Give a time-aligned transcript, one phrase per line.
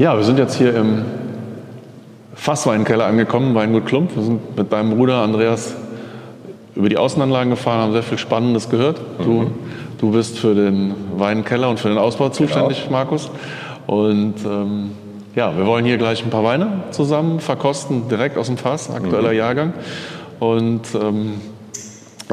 [0.00, 1.04] Ja, wir sind jetzt hier im
[2.34, 4.16] Fassweinkeller angekommen, Weingut Klump.
[4.16, 5.74] Wir sind mit deinem Bruder Andreas
[6.74, 8.98] über die Außenanlagen gefahren, haben sehr viel Spannendes gehört.
[9.22, 9.50] Du, mhm.
[9.98, 12.92] du bist für den Weinkeller und für den Ausbau zuständig, genau.
[12.92, 13.30] Markus.
[13.86, 14.92] Und ähm,
[15.36, 19.32] ja, wir wollen hier gleich ein paar Weine zusammen verkosten, direkt aus dem Fass, aktueller
[19.32, 19.36] mhm.
[19.36, 19.74] Jahrgang.
[20.38, 21.42] Und ähm,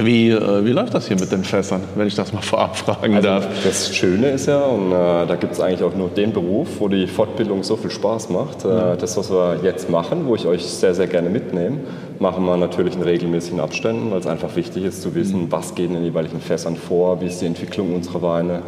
[0.06, 3.16] wie, äh, wie läuft das hier mit den Fässern, wenn ich das mal vorab fragen
[3.16, 3.48] also darf?
[3.64, 6.88] Das Schöne ist ja, und äh, da gibt es eigentlich auch nur den Beruf, wo
[6.88, 8.66] die Fortbildung so viel Spaß macht.
[8.66, 11.80] Äh, das, was wir jetzt machen, wo ich euch sehr, sehr gerne mitnehme,
[12.20, 15.52] machen wir natürlich in regelmäßigen Abständen, weil es einfach wichtig ist zu wissen, mhm.
[15.52, 18.62] was geht in den jeweiligen Fässern vor, wie ist die Entwicklung unserer Weine.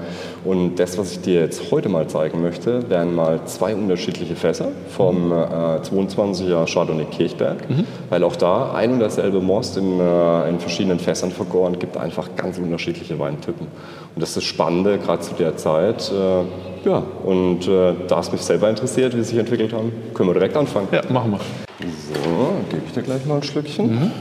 [0.45, 4.69] Und das, was ich dir jetzt heute mal zeigen möchte, wären mal zwei unterschiedliche Fässer
[4.89, 7.85] vom äh, 22er Chardonnay Kirchberg, mhm.
[8.09, 12.29] weil auch da ein und derselbe Most in, äh, in verschiedenen Fässern vergoren gibt einfach
[12.35, 13.67] ganz unterschiedliche Weintypen.
[14.15, 16.11] Und das ist das Spannende, gerade zu der Zeit.
[16.11, 20.29] Äh, ja, und äh, da es mich selber interessiert, wie sie sich entwickelt haben, können
[20.29, 20.87] wir direkt anfangen.
[20.91, 21.68] Ja, machen wir.
[21.79, 23.91] So, gebe ich dir gleich mal ein Schlückchen.
[23.91, 24.11] Mhm.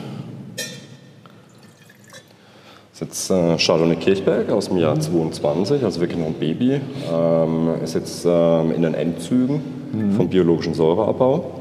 [2.92, 5.01] Das ist jetzt äh, Chardonnay Kirchberg aus dem Jahr mhm.
[5.01, 6.81] 22, also wirklich noch ein Baby.
[7.12, 9.61] Ähm, ist jetzt ähm, in den Endzügen
[9.92, 10.12] mhm.
[10.12, 11.58] vom biologischen Säureabbau.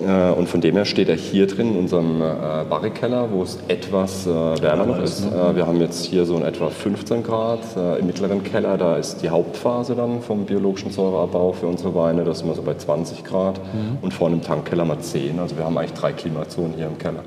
[0.00, 3.58] Äh, und von dem her steht er hier drin in unserem äh, Barrikeller, wo es
[3.68, 5.24] etwas äh, wärmer noch ist.
[5.24, 7.60] Äh, wir haben jetzt hier so in etwa 15 Grad.
[7.76, 12.24] Äh, Im mittleren Keller, da ist die Hauptphase dann vom biologischen Säureabbau für unsere Weine.
[12.24, 13.58] Da sind wir so bei 20 Grad.
[13.58, 13.98] Mhm.
[14.02, 15.38] Und vorne im Tankkeller mal 10.
[15.38, 17.22] Also wir haben eigentlich drei Klimazonen hier im Keller.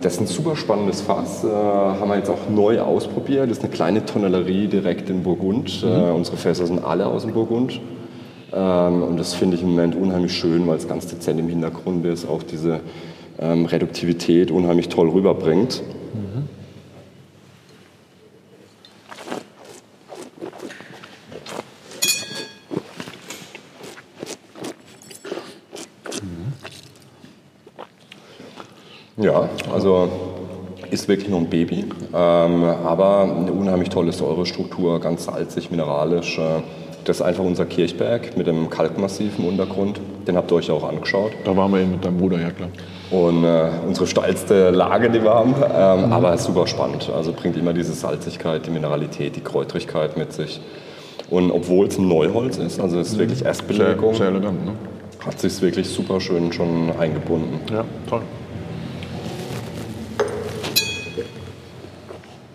[0.00, 3.50] Das ist ein super spannendes Fass, äh, haben wir jetzt auch neu ausprobiert.
[3.50, 5.82] Das ist eine kleine Tonnellerie direkt in Burgund.
[5.82, 5.88] Mhm.
[5.88, 7.80] Äh, unsere Fässer sind alle aus dem Burgund.
[8.54, 12.06] Ähm, und das finde ich im Moment unheimlich schön, weil es ganz dezent im Hintergrund
[12.06, 12.80] ist, auch diese
[13.38, 15.82] ähm, Reduktivität unheimlich toll rüberbringt.
[16.14, 16.48] Mhm.
[29.16, 30.08] Ja, also
[30.90, 36.38] ist wirklich nur ein Baby, ähm, aber eine unheimlich tolle Säurestruktur, ganz salzig, mineralisch.
[36.38, 36.62] Äh,
[37.04, 40.00] das ist einfach unser Kirchberg mit dem Kalkmassiv im Untergrund.
[40.26, 41.32] Den habt ihr euch auch angeschaut.
[41.44, 42.70] Da waren wir eben mit deinem Bruder, ja klar.
[43.10, 45.54] Und äh, unsere steilste Lage, die wir haben.
[45.54, 46.12] Ähm, mhm.
[46.12, 47.10] Aber ist super spannend.
[47.14, 50.60] Also bringt immer diese Salzigkeit, die Mineralität, die Kräutrigkeit mit sich.
[51.30, 53.20] Und obwohl es ein Neuholz ist, also es ist mhm.
[53.20, 54.72] wirklich Erstbelegung, sehr, sehr elegant, ne?
[55.24, 57.60] hat sich wirklich super schön schon eingebunden.
[57.72, 58.22] Ja, toll.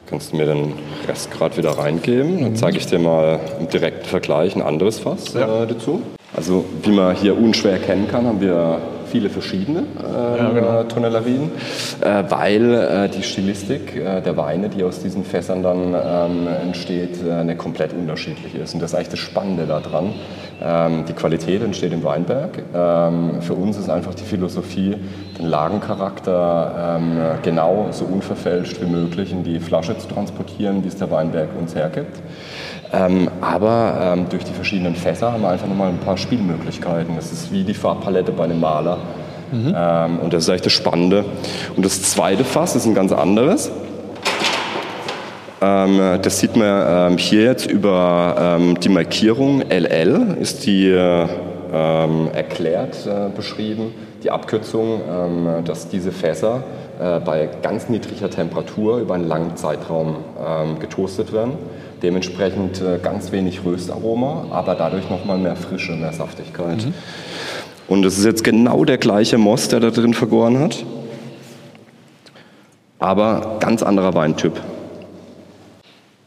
[0.09, 0.73] Kannst du mir den
[1.07, 2.41] Rest gerade wieder reingeben?
[2.41, 5.63] Dann zeige ich dir mal im direkten Vergleich ein anderes Fass ja.
[5.63, 6.01] äh, dazu.
[6.35, 10.83] Also wie man hier unschwer erkennen kann, haben wir viele verschiedene äh, ja, genau.
[10.83, 11.51] Tonnellerien,
[12.01, 17.19] äh, weil äh, die Stilistik äh, der Weine, die aus diesen Fässern dann ähm, entsteht,
[17.25, 18.73] äh, eine komplett unterschiedlich ist.
[18.73, 20.13] Und das ist eigentlich das Spannende daran.
[20.61, 22.63] Ähm, die Qualität entsteht im Weinberg.
[22.73, 24.95] Ähm, für uns ist einfach die Philosophie,
[25.37, 30.97] den Lagencharakter ähm, genau so unverfälscht wie möglich in die Flasche zu transportieren, wie es
[30.97, 32.17] der Weinberg uns hergibt.
[32.91, 37.15] Ähm, aber ähm, durch die verschiedenen Fässer haben wir einfach nochmal ein paar Spielmöglichkeiten.
[37.15, 38.97] Das ist wie die Farbpalette bei einem Maler.
[39.51, 39.75] Mhm.
[39.75, 41.25] Ähm, und das ist eigentlich das Spannende.
[41.75, 43.71] Und das zweite Fass ist ein ganz anderes.
[45.61, 51.27] Ähm, das sieht man ähm, hier jetzt über ähm, die Markierung LL, ist die äh,
[51.71, 53.93] erklärt äh, beschrieben.
[54.23, 56.63] Die Abkürzung, dass diese Fässer
[56.99, 60.17] äh, bei ganz niedriger Temperatur über einen langen Zeitraum
[60.81, 61.53] getoastet werden.
[62.01, 66.85] Dementsprechend äh, ganz wenig Röstaroma, aber dadurch nochmal mehr Frische, mehr Saftigkeit.
[66.85, 66.93] Mhm.
[67.87, 70.85] Und es ist jetzt genau der gleiche Most, der da drin vergoren hat,
[72.99, 74.61] aber ganz anderer Weintyp.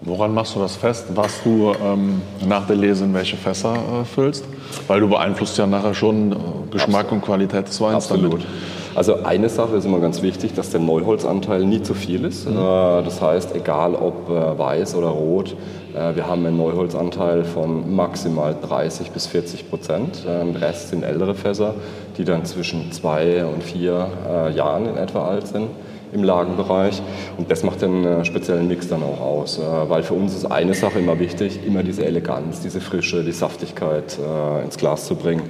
[0.04, 4.04] Woran machst du das fest, was du ähm, nach der Lese in welche Fässer äh,
[4.04, 4.44] füllst?
[4.88, 6.34] Weil du beeinflusst ja nachher schon äh,
[6.72, 7.12] Geschmack Absolut.
[7.12, 8.32] und Qualität des Weins Absolut.
[8.32, 8.46] damit.
[8.94, 12.48] Also eine Sache ist immer ganz wichtig, dass der Neuholzanteil nie zu viel ist.
[12.48, 12.56] Mhm.
[12.56, 15.56] Äh, das heißt, egal ob äh, weiß oder rot,
[15.94, 20.24] äh, wir haben einen Neuholzanteil von maximal 30 bis 40 Prozent.
[20.26, 21.74] Der Rest sind ältere Fässer,
[22.18, 24.08] die dann zwischen zwei und vier
[24.54, 25.68] Jahren in etwa alt sind
[26.12, 27.00] im Lagenbereich.
[27.38, 29.60] Und das macht den speziellen Mix dann auch aus.
[29.88, 34.18] Weil für uns ist eine Sache immer wichtig, immer diese Eleganz, diese Frische, die Saftigkeit
[34.64, 35.42] ins Glas zu bringen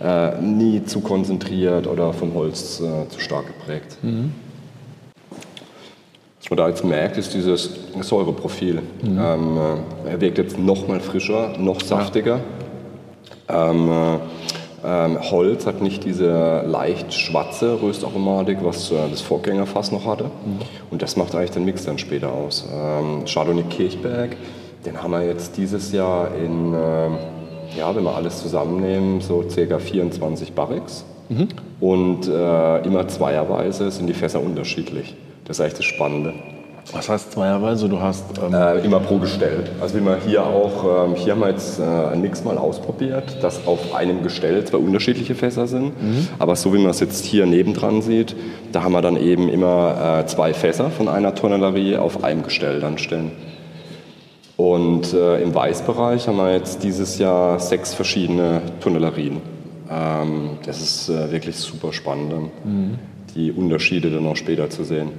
[0.00, 3.98] äh, nie zu konzentriert oder vom Holz äh, zu stark geprägt.
[4.02, 4.32] Mhm.
[6.40, 7.70] Was man da jetzt merkt, ist dieses
[8.00, 8.82] Säureprofil.
[9.02, 9.18] Mhm.
[9.18, 9.58] Ähm,
[10.04, 12.40] äh, er wirkt jetzt noch mal frischer, noch saftiger.
[13.48, 13.70] Ja.
[13.70, 14.18] Ähm, äh,
[14.84, 20.24] ähm, Holz hat nicht diese leicht schwarze Röstaromatik, was äh, das Vorgängerfass noch hatte.
[20.24, 20.58] Mhm.
[20.90, 22.64] Und das macht eigentlich den Mix dann später aus.
[22.72, 24.36] Ähm, Chardonnay Kirchberg,
[24.84, 27.18] den haben wir jetzt dieses Jahr in ähm,
[27.76, 29.78] ja, wenn wir alles zusammennehmen, so ca.
[29.78, 31.04] 24 Barrix.
[31.28, 31.48] Mhm.
[31.80, 35.14] Und äh, immer zweierweise sind die Fässer unterschiedlich.
[35.44, 36.34] Das ist eigentlich das Spannende.
[36.92, 37.88] Was heißt zweierweise?
[37.88, 38.24] Du hast.
[38.38, 39.64] Ähm äh, immer pro Gestell.
[39.80, 43.66] Also, wie man hier auch, ähm, hier haben wir jetzt äh, nichts mal ausprobiert, dass
[43.66, 46.00] auf einem Gestell zwei unterschiedliche Fässer sind.
[46.00, 46.28] Mhm.
[46.38, 48.36] Aber so wie man es jetzt hier nebendran sieht,
[48.70, 52.78] da haben wir dann eben immer äh, zwei Fässer von einer Tonnellerie auf einem Gestell
[52.78, 53.32] dann stehen.
[54.56, 59.42] Und äh, im Weißbereich haben wir jetzt dieses Jahr sechs verschiedene Tunnellerien.
[59.90, 62.98] Ähm, das ist äh, wirklich super spannend, mhm.
[63.34, 65.10] die Unterschiede dann auch später zu sehen.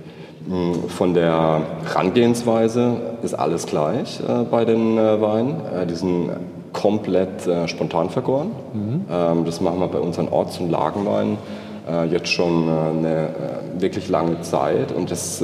[0.48, 5.56] Mhm, von der Herangehensweise ist alles gleich äh, bei den äh, Weinen.
[5.74, 6.31] Äh, die sind
[6.74, 8.51] komplett äh, spontan vergoren.
[8.74, 9.06] Mhm.
[9.12, 11.38] Ähm, das machen wir bei unseren Orts- und Lagenweinen
[12.12, 13.30] jetzt schon eine
[13.78, 14.92] wirklich lange Zeit.
[14.92, 15.42] Und das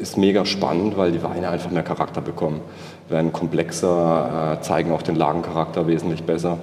[0.00, 2.60] ist mega spannend, weil die Weine einfach mehr Charakter bekommen
[3.08, 6.58] werden komplexer, äh, zeigen auch den Lagencharakter wesentlich besser.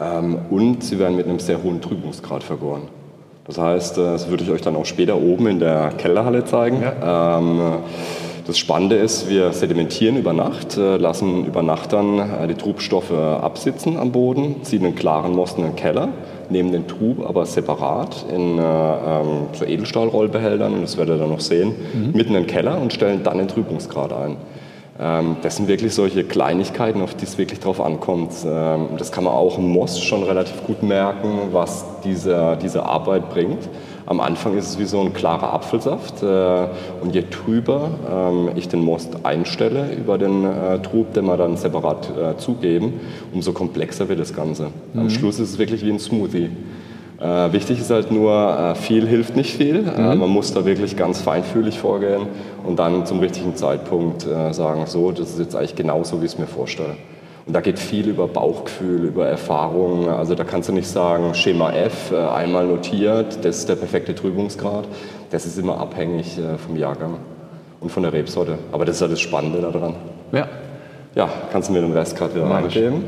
[0.00, 2.82] Ähm, und sie werden mit einem sehr hohen Trübungsgrad vergoren.
[3.46, 6.82] Das heißt, äh, das würde ich euch dann auch später oben in der Kellerhalle zeigen.
[6.82, 7.38] Ja.
[7.38, 7.60] Ähm,
[8.46, 13.96] das Spannende ist, wir sedimentieren über Nacht, äh, lassen über Nacht dann die Trubstoffe absitzen
[13.96, 16.08] am Boden, ziehen einen klaren Most in den Keller,
[16.50, 21.40] nehmen den Trub aber separat in ähm, so Edelstahlrollbehältern, und das werdet ihr dann noch
[21.40, 22.12] sehen, mhm.
[22.12, 24.36] mitten in den Keller und stellen dann den Trübungsgrad ein.
[24.98, 28.32] Ähm, das sind wirklich solche Kleinigkeiten, auf die es wirklich drauf ankommt.
[28.46, 33.30] Ähm, das kann man auch im Moss schon relativ gut merken, was diese, diese Arbeit
[33.30, 33.68] bringt.
[34.06, 36.66] Am Anfang ist es wie so ein klarer Apfelsaft äh,
[37.00, 41.56] und je trüber ähm, ich den Most einstelle über den äh, Trub, den wir dann
[41.56, 43.00] separat äh, zugeben,
[43.32, 44.68] umso komplexer wird das Ganze.
[44.92, 45.00] Mhm.
[45.00, 46.50] Am Schluss ist es wirklich wie ein Smoothie.
[47.18, 49.76] Äh, wichtig ist halt nur, äh, viel hilft nicht viel.
[49.76, 50.20] Äh, mhm.
[50.20, 52.26] man muss da wirklich ganz feinfühlig vorgehen
[52.66, 56.38] und dann zum richtigen Zeitpunkt sagen, so, das ist jetzt eigentlich genauso, wie ich es
[56.38, 56.96] mir vorstelle.
[57.46, 60.08] Und da geht viel über Bauchgefühl, über Erfahrung.
[60.08, 64.14] Also da kannst du nicht sagen, Schema F, äh, einmal notiert, das ist der perfekte
[64.14, 64.88] Trübungsgrad.
[65.30, 67.18] Das ist immer abhängig äh, vom Jahrgang
[67.80, 68.58] und von der Rebsorte.
[68.72, 69.94] Aber das ist ja das Spannende daran.
[70.32, 70.48] Ja.
[71.14, 73.04] Ja, kannst du mir den Rest gerade wieder reingeben?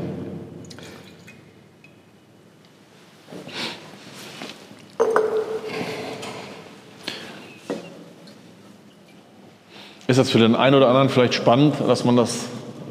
[10.05, 12.45] Ist das für den einen oder anderen vielleicht spannend, dass man das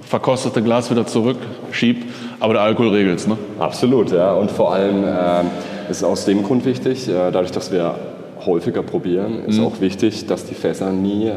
[0.06, 2.06] verkostete Glas wieder zurückschiebt,
[2.40, 3.36] aber der Alkohol regelt es, ne?
[3.58, 4.32] Absolut, ja.
[4.32, 5.42] Und vor allem äh,
[5.90, 7.96] ist es aus dem Grund wichtig, äh, dadurch, dass wir
[8.44, 9.66] häufiger probieren, ist mhm.
[9.66, 11.32] auch wichtig, dass die Fässer nie, äh,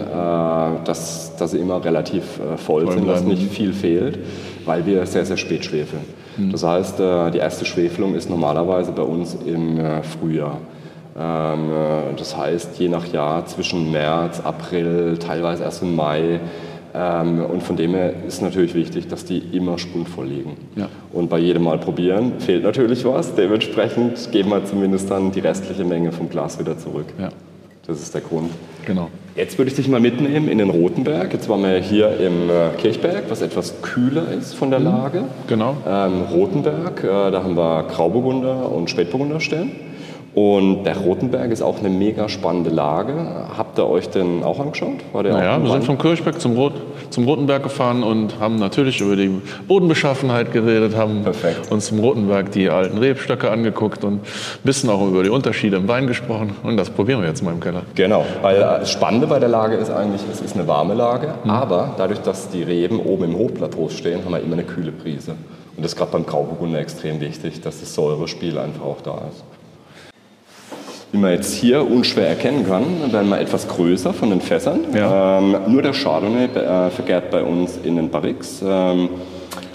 [0.86, 4.20] dass, dass sie immer relativ äh, voll, voll sind, dass nicht viel fehlt,
[4.66, 6.04] weil wir sehr, sehr spät schwefeln.
[6.38, 6.52] Mhm.
[6.52, 10.58] Das heißt, äh, die erste Schwefelung ist normalerweise bei uns im äh, Frühjahr.
[11.18, 16.40] Ähm, äh, das heißt, je nach Jahr zwischen März, April, teilweise erst im Mai.
[16.94, 20.58] Ähm, und von dem her ist natürlich wichtig, dass die immer spundvoll liegen.
[20.76, 20.90] Ja.
[21.14, 23.36] Und bei jedem Mal probieren fehlt natürlich was.
[23.36, 27.08] Dementsprechend geben wir zumindest dann die restliche Menge vom Glas wieder zurück.
[27.20, 27.30] Ja.
[27.86, 28.52] Das ist der Grund.
[28.86, 29.10] Genau.
[29.36, 31.34] Jetzt würde ich dich mal mitnehmen in den Rotenberg.
[31.34, 34.86] Jetzt waren wir hier im äh, Kirchberg, was etwas kühler ist von der mhm.
[34.86, 35.24] Lage.
[35.48, 35.76] Genau.
[35.88, 39.72] Ähm, Rotenberg, äh, da haben wir Grauburgunder und Spätburgunder stehen.
[40.36, 43.14] Und der Rotenberg ist auch eine mega spannende Lage.
[43.58, 44.98] Habt ihr euch denn auch angeschaut?
[45.12, 46.74] War der naja, wir sind vom Kirchberg zum, Rot,
[47.10, 51.72] zum Rotenberg gefahren und haben natürlich über die Bodenbeschaffenheit geredet, haben Perfekt.
[51.72, 54.22] uns zum Rotenberg die alten Rebstöcke angeguckt und ein
[54.64, 56.56] bisschen auch über die Unterschiede im Wein gesprochen.
[56.64, 57.82] Und das probieren wir jetzt mal im Keller.
[57.96, 61.50] Genau, weil das Spannende bei der Lage ist eigentlich, es ist eine warme Lage, mhm.
[61.50, 65.32] aber dadurch, dass die Reben oben im Hochplateau stehen, haben wir immer eine kühle Prise.
[65.76, 69.44] Und das ist gerade beim Grauburgunder extrem wichtig, dass das Säurespiel einfach auch da ist.
[71.12, 74.82] Wie man jetzt hier unschwer erkennen kann, werden wir etwas größer von den Fässern.
[74.94, 75.40] Ja.
[75.40, 78.64] Ähm, nur der Chardonnay äh, vergärt bei uns in den Barriques.
[78.64, 79.10] Ähm,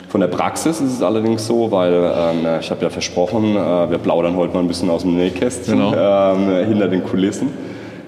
[0.09, 3.99] von der Praxis ist es allerdings so, weil ähm, ich habe ja versprochen, äh, wir
[3.99, 5.93] plaudern heute mal ein bisschen aus dem Nähkästchen genau.
[5.97, 7.51] Ähm, hinter den Kulissen.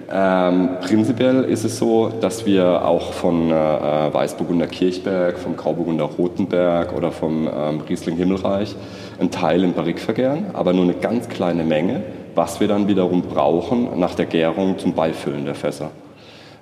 [0.09, 6.97] Ähm, prinzipiell ist es so, dass wir auch von äh, Weißburgunder Kirchberg, vom Grauburgunder Rotenberg
[6.97, 8.77] oder vom ähm, Riesling Himmelreich
[9.19, 12.05] einen Teil in Barrique vergären, aber nur eine ganz kleine Menge
[12.37, 15.91] was wir dann wiederum brauchen nach der Gärung zum Beifüllen der Fässer.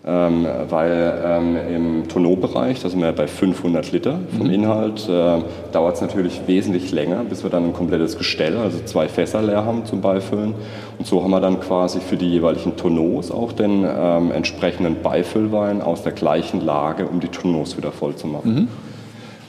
[0.07, 4.53] Ähm, weil ähm, im Tonneau-Bereich, da sind wir bei 500 Liter vom mhm.
[4.53, 5.39] Inhalt, äh,
[5.73, 9.65] dauert es natürlich wesentlich länger, bis wir dann ein komplettes Gestell, also zwei Fässer leer
[9.65, 10.55] haben zum Beifüllen.
[10.99, 15.81] Und so haben wir dann quasi für die jeweiligen Tonneaus auch den ähm, entsprechenden Beifüllwein
[15.81, 18.55] aus der gleichen Lage, um die Tonneaus wieder voll zu machen.
[18.55, 18.69] Mhm.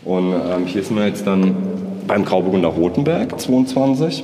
[0.09, 1.53] Und ähm, hier sind wir jetzt dann
[2.07, 4.23] beim Grauburgunder Rotenberg 22.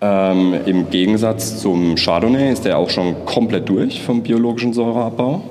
[0.00, 5.42] Ähm, Im Gegensatz zum Chardonnay ist der auch schon komplett durch vom biologischen Säureabbau.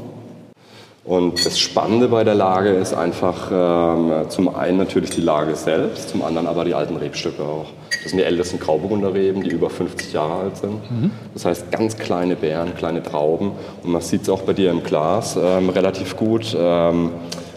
[1.04, 6.10] Und das Spannende bei der Lage ist einfach ähm, zum einen natürlich die Lage selbst,
[6.10, 7.68] zum anderen aber die alten Rebstücke auch.
[8.04, 10.92] Das sind die ältesten Grauburgunderreben, die über 50 Jahre alt sind.
[10.92, 11.12] Mhm.
[11.34, 13.54] Das heißt ganz kleine Beeren, kleine Trauben.
[13.84, 16.56] Und man sieht es auch bei dir im Glas ähm, relativ gut.
[16.60, 17.12] Ähm,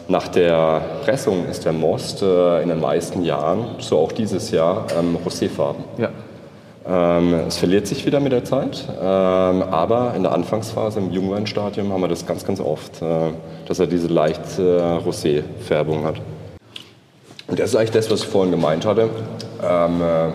[0.07, 4.87] nach der Pressung ist der Most äh, in den meisten Jahren, so auch dieses Jahr,
[4.99, 5.83] ähm, roséfarben.
[5.99, 6.11] Ja.
[6.91, 11.93] Ähm, es verliert sich wieder mit der Zeit, ähm, aber in der Anfangsphase, im Jungweinstadium,
[11.93, 13.31] haben wir das ganz, ganz oft, äh,
[13.69, 16.17] dass er diese leicht äh, Rosé-Färbung hat.
[17.47, 19.09] Und das ist eigentlich das, was ich vorhin gemeint hatte,
[19.63, 20.33] ähm, äh,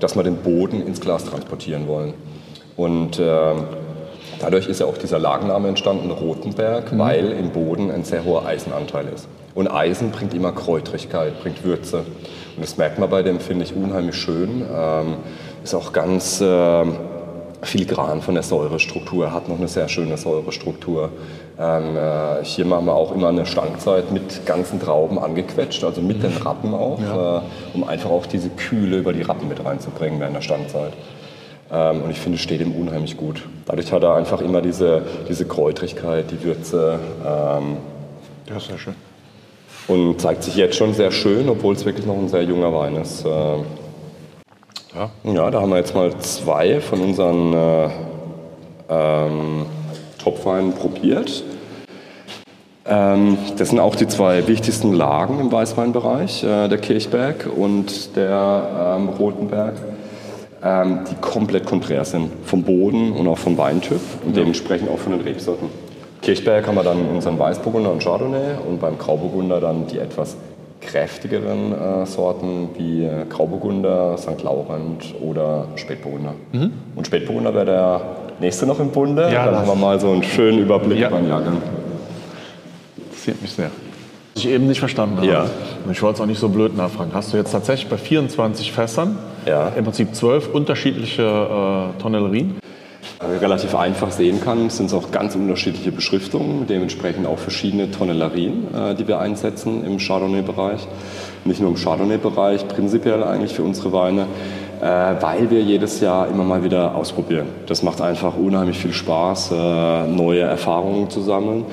[0.00, 2.14] dass wir den Boden ins Glas transportieren wollen.
[2.78, 3.64] Und ähm,
[4.40, 6.98] dadurch ist ja auch dieser Lagenname entstanden, Rotenberg, mhm.
[6.98, 9.28] weil im Boden ein sehr hoher Eisenanteil ist.
[9.54, 11.98] Und Eisen bringt immer Kräutrigkeit, bringt Würze.
[11.98, 14.64] Und das merkt man bei dem, finde ich, unheimlich schön.
[15.62, 16.84] Ist auch ganz äh,
[17.62, 21.10] filigran von der Säurestruktur, hat noch eine sehr schöne Säurestruktur.
[21.58, 26.22] Ähm, äh, hier machen wir auch immer eine Standzeit mit ganzen Trauben angequetscht, also mit
[26.22, 27.38] den Rappen auch, ja.
[27.38, 27.40] äh,
[27.74, 30.92] um einfach auch diese Kühle über die Rappen mit reinzubringen während der Standzeit.
[31.70, 33.42] Ähm, und ich finde, es steht ihm unheimlich gut.
[33.66, 36.98] Dadurch hat er einfach immer diese, diese Kräutrigkeit, die Würze.
[37.26, 37.76] Ähm,
[38.48, 38.94] ja, sehr schön.
[39.88, 42.96] Und zeigt sich jetzt schon sehr schön, obwohl es wirklich noch ein sehr junger Wein
[42.96, 43.24] ist.
[43.24, 43.28] Äh,
[44.94, 45.10] ja.
[45.32, 47.88] ja, da haben wir jetzt mal zwei von unseren äh,
[48.88, 49.66] ähm,
[50.22, 51.44] Topweinen probiert.
[52.86, 58.96] Ähm, das sind auch die zwei wichtigsten Lagen im Weißweinbereich, äh, der Kirchberg und der
[58.96, 59.74] ähm, Rotenberg,
[60.64, 64.40] ähm, die komplett konträr sind vom Boden und auch vom Weintyp und ja.
[64.40, 65.68] dementsprechend auch von den Rebsorten.
[66.22, 70.36] Kirchberg haben wir dann unseren Weißburgunder und Chardonnay und beim Grauburgunder dann die etwas
[70.80, 74.42] kräftigeren äh, Sorten wie äh, Grauburgunder, St.
[74.42, 76.34] Laurent oder Spätburgunder.
[76.52, 76.72] Mhm.
[76.94, 78.00] Und Spätburgunder wäre der
[78.40, 79.30] nächste noch im Bunde.
[79.32, 81.08] Ja, Dann haben wir mal so einen schönen Überblick ja.
[81.08, 81.60] beim Jahrgang.
[82.96, 83.70] Interessiert mich sehr.
[84.34, 85.26] Was ich eben nicht verstanden habe.
[85.26, 85.46] Ja.
[85.90, 87.10] Ich wollte es auch nicht so blöd nachfragen.
[87.12, 89.68] Hast du jetzt tatsächlich bei 24 Fässern ja.
[89.70, 92.58] im Prinzip zwölf unterschiedliche äh, Tonnellerien?
[93.20, 98.94] Relativ einfach sehen kann, sind es auch ganz unterschiedliche Beschriftungen, dementsprechend auch verschiedene Tonnellerien, äh,
[98.94, 100.86] die wir einsetzen im Chardonnay-Bereich.
[101.44, 104.26] Nicht nur im Chardonnay-Bereich, prinzipiell eigentlich für unsere Weine,
[104.80, 104.84] äh,
[105.20, 107.48] weil wir jedes Jahr immer mal wieder ausprobieren.
[107.66, 111.64] Das macht einfach unheimlich viel Spaß, äh, neue Erfahrungen zu sammeln.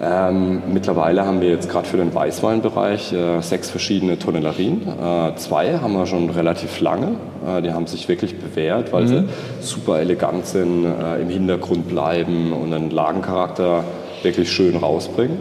[0.00, 4.82] Ähm, mittlerweile haben wir jetzt gerade für den Weißweinbereich äh, sechs verschiedene Tonnellerien.
[4.86, 7.16] Äh, zwei haben wir schon relativ lange.
[7.46, 9.08] Äh, die haben sich wirklich bewährt, weil mhm.
[9.08, 9.24] sie
[9.60, 13.82] super elegant sind, äh, im Hintergrund bleiben und einen Lagencharakter
[14.22, 15.38] wirklich schön rausbringen.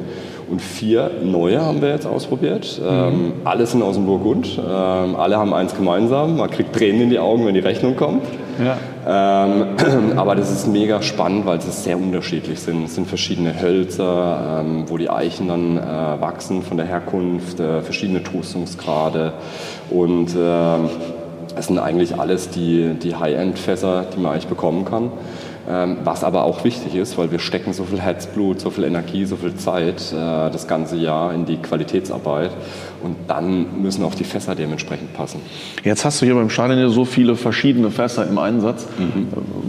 [0.50, 2.80] Und vier neue haben wir jetzt ausprobiert.
[2.82, 2.88] Mhm.
[2.88, 4.58] Ähm, alle sind aus dem Burgund.
[4.58, 6.38] Ähm, alle haben eins gemeinsam.
[6.38, 8.24] Man kriegt Tränen in die Augen, wenn die Rechnung kommt.
[8.63, 8.77] Ja.
[9.46, 9.68] Ähm,
[10.18, 12.86] aber das ist mega spannend, weil sie sehr unterschiedlich sind.
[12.86, 17.82] Es sind verschiedene Hölzer, ähm, wo die Eichen dann äh, wachsen von der Herkunft, äh,
[17.82, 19.34] verschiedene Toastungsgrade.
[19.89, 20.77] Und äh,
[21.58, 25.12] es sind eigentlich alles die, die High-End-Fässer, die man eigentlich bekommen kann.
[25.70, 29.26] Ähm, was aber auch wichtig ist, weil wir stecken so viel Herzblut, so viel Energie,
[29.26, 32.52] so viel Zeit äh, das ganze Jahr in die Qualitätsarbeit
[33.04, 35.42] und dann müssen auch die Fässer dementsprechend passen.
[35.84, 38.88] Jetzt hast du hier beim Chardonnay so viele verschiedene Fässer im Einsatz.
[38.98, 39.28] Mhm.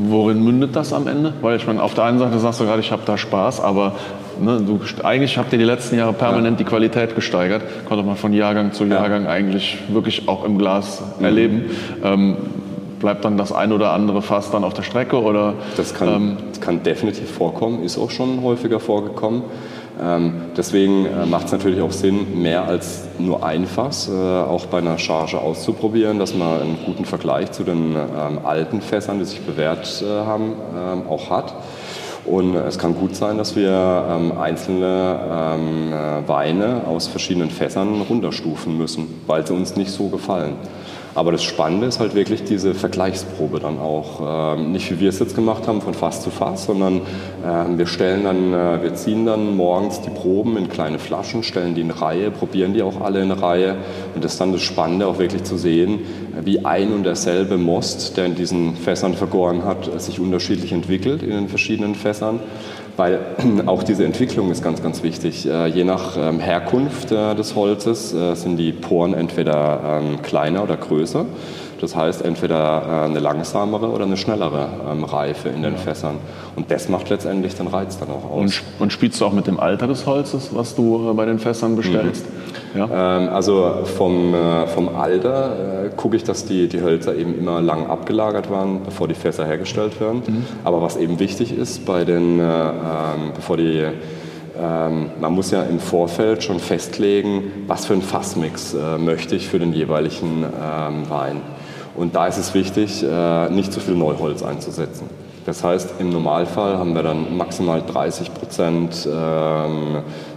[0.09, 1.33] Worin mündet das am Ende?
[1.41, 3.97] Weil ich meine, auf der einen Seite sagst du gerade, ich habe da Spaß, aber
[4.41, 6.65] ne, du, eigentlich habt ihr die letzten Jahre permanent ja.
[6.65, 7.63] die Qualität gesteigert.
[7.89, 9.31] Konnte man von Jahrgang zu Jahrgang ja.
[9.31, 11.25] eigentlich wirklich auch im Glas mhm.
[11.25, 11.65] erleben.
[12.05, 12.37] Ähm,
[12.99, 15.21] bleibt dann das ein oder andere Fass dann auf der Strecke?
[15.23, 19.43] Oder, das kann, ähm, kann definitiv vorkommen, ist auch schon häufiger vorgekommen.
[20.01, 24.67] Ähm, deswegen äh, macht es natürlich auch Sinn, mehr als nur ein Fass äh, auch
[24.67, 29.25] bei einer Charge auszuprobieren, dass man einen guten Vergleich zu den ähm, alten Fässern, die
[29.25, 31.55] sich bewährt äh, haben, ähm, auch hat.
[32.25, 38.03] Und es kann gut sein, dass wir ähm, einzelne ähm, äh, Weine aus verschiedenen Fässern
[38.03, 40.53] runterstufen müssen, weil sie uns nicht so gefallen.
[41.19, 44.55] Aber das Spannende ist halt wirklich diese Vergleichsprobe dann auch.
[44.57, 46.99] Ähm, nicht wie wir es jetzt gemacht haben, von Fass zu Fass, sondern
[47.45, 51.75] äh, wir stellen dann, äh, wir ziehen dann morgens die Proben in kleine Flaschen, stellen
[51.75, 53.79] die in Reihe, probieren die auch alle in Reihe.
[54.15, 56.03] Und das ist dann das Spannende, auch wirklich zu sehen,
[56.45, 61.31] wie ein und derselbe Most, der in diesen Fässern vergoren hat, sich unterschiedlich entwickelt in
[61.31, 62.39] den verschiedenen Fässern
[62.99, 63.21] weil
[63.67, 65.49] auch diese Entwicklung ist ganz, ganz wichtig.
[65.49, 70.63] Äh, je nach ähm, Herkunft äh, des Holzes äh, sind die Poren entweder ähm, kleiner
[70.65, 71.25] oder größer.
[71.81, 75.79] Das heißt entweder eine langsamere oder eine schnellere ähm, Reife in den ja.
[75.79, 76.17] Fässern.
[76.57, 78.41] Und das macht letztendlich den Reiz dann auch aus.
[78.41, 81.77] Und, und spielst du auch mit dem Alter des Holzes, was du bei den Fässern
[81.77, 82.27] bestellst?
[82.27, 82.49] Mhm.
[82.79, 83.19] Ja.
[83.19, 87.61] Ähm, also vom, äh, vom Alter äh, gucke ich, dass die, die Hölzer eben immer
[87.61, 90.23] lang abgelagert waren, bevor die Fässer hergestellt werden.
[90.27, 90.45] Mhm.
[90.65, 93.85] Aber was eben wichtig ist, bei den, äh, ähm, bevor die
[94.61, 99.47] ähm, man muss ja im Vorfeld schon festlegen, was für einen Fassmix äh, möchte ich
[99.47, 101.43] für den jeweiligen ähm, Wein.
[101.95, 105.09] Und da ist es wichtig, äh, nicht zu viel Neuholz einzusetzen.
[105.47, 109.09] Das heißt, im Normalfall haben wir dann maximal 30 Prozent,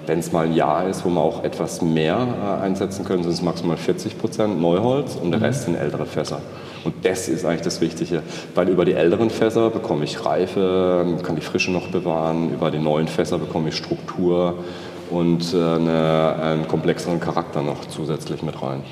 [0.08, 3.34] wenn es mal ein Jahr ist, wo wir auch etwas mehr äh, einsetzen können, sind
[3.34, 5.46] es maximal 40 Prozent Neuholz und der mhm.
[5.46, 6.42] Rest sind ältere Fässer.
[6.84, 8.24] Und das ist eigentlich das Wichtige,
[8.56, 12.80] weil über die älteren Fässer bekomme ich Reife, kann die Frische noch bewahren, über die
[12.80, 14.56] neuen Fässer bekomme ich Struktur
[15.12, 18.84] und äh, eine, einen komplexeren Charakter noch zusätzlich mit rein.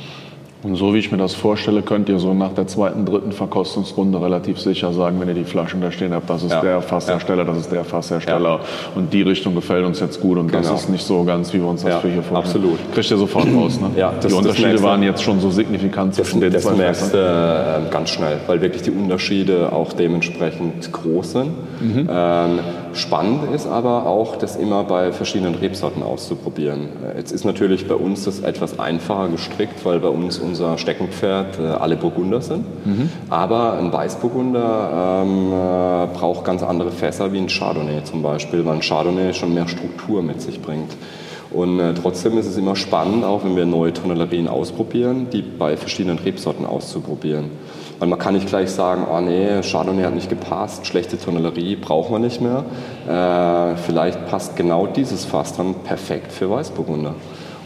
[0.62, 4.22] Und so wie ich mir das vorstelle, könnt ihr so nach der zweiten, dritten Verkostungsrunde
[4.22, 6.60] relativ sicher sagen, wenn ihr die Flaschen da stehen habt, das ist ja.
[6.60, 8.60] der Fasshersteller, das ist der Fasshersteller ja.
[8.94, 10.62] und die Richtung gefällt uns jetzt gut und genau.
[10.62, 12.66] das ist nicht so ganz, wie wir uns das ja, für hier vorstellen.
[12.66, 12.94] Absolut.
[12.94, 13.92] Kriegt ihr sofort raus, ne?
[13.96, 17.14] Ja, das, die Unterschiede waren jetzt schon so signifikant zwischen das, den zwei Das merkst
[17.14, 21.52] äh, ganz schnell, weil wirklich die Unterschiede auch dementsprechend groß sind.
[21.80, 22.10] Mhm.
[22.12, 22.60] Ähm,
[22.94, 26.90] spannend ist aber auch, das immer bei verschiedenen Rebsorten auszuprobieren.
[27.16, 31.64] Jetzt ist natürlich bei uns das etwas einfacher gestrickt, weil bei uns unser Steckenpferd äh,
[31.64, 32.66] alle Burgunder sind.
[32.86, 33.10] Mhm.
[33.30, 38.76] Aber ein Weißburgunder ähm, äh, braucht ganz andere Fässer wie ein Chardonnay zum Beispiel, weil
[38.76, 40.92] ein Chardonnay schon mehr Struktur mit sich bringt.
[41.52, 45.78] Und äh, trotzdem ist es immer spannend, auch wenn wir neue Tonellerien ausprobieren, die bei
[45.78, 47.46] verschiedenen Rebsorten auszuprobieren.
[47.98, 52.12] Weil man kann nicht gleich sagen, oh nee, Chardonnay hat nicht gepasst, schlechte Tonellerie braucht
[52.12, 52.64] man nicht mehr.
[53.08, 57.16] Äh, vielleicht passt genau dieses Fass dann perfekt für Weißburgunder.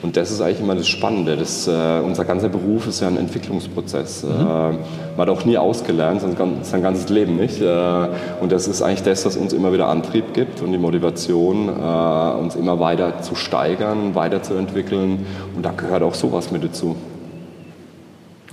[0.04, 1.38] Und das ist eigentlich immer das Spannende.
[1.38, 1.72] Das, äh,
[2.04, 4.24] unser ganzer Beruf ist ja ein Entwicklungsprozess.
[4.24, 4.30] Mhm.
[4.30, 4.80] Äh, man
[5.18, 7.62] hat auch nie ausgelernt, sein, sein ganzes Leben nicht.
[7.62, 8.08] Äh,
[8.42, 12.38] und das ist eigentlich das, was uns immer wieder Antrieb gibt und die Motivation, äh,
[12.38, 15.26] uns immer weiter zu steigern, weiterzuentwickeln.
[15.56, 16.98] Und da gehört auch sowas mit dazu.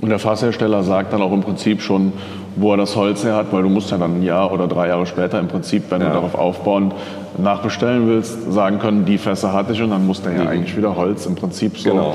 [0.00, 2.12] Und der Fasshersteller sagt dann auch im Prinzip schon,
[2.56, 4.88] wo er das Holz her hat, weil du musst ja dann ein Jahr oder drei
[4.88, 6.08] Jahre später im Prinzip, wenn ja.
[6.08, 6.92] du darauf aufbauen,
[7.36, 10.48] nachbestellen willst, sagen können, die Fässer hatte ich und dann muss der ja mhm.
[10.48, 12.14] eigentlich wieder Holz im Prinzip so genau.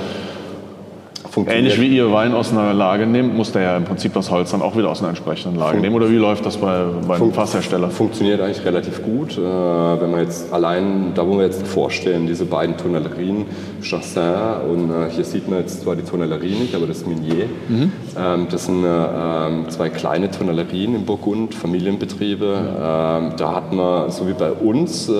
[1.47, 4.51] Ähnlich wie ihr Wein aus einer Lage nehmt, muss der ja im Prinzip das Holz
[4.51, 5.95] dann auch wieder aus einer entsprechenden Lage Fun nehmen.
[5.95, 7.89] Oder wie läuft das bei, bei einem Fasshersteller?
[7.89, 9.37] Funktioniert eigentlich relativ gut.
[9.37, 13.45] Äh, wenn man jetzt allein, da wo wir jetzt vorstellen, diese beiden Tonellerien,
[13.81, 14.23] Chassin
[14.69, 17.45] und äh, hier sieht man jetzt zwar die Tonellerie nicht, aber das Minier.
[17.67, 17.91] Mhm.
[18.17, 22.45] Ähm, das sind äh, zwei kleine Tonellerien im Burgund, Familienbetriebe.
[22.45, 23.37] Mhm.
[23.37, 25.13] da hat man, so wie bei uns, äh,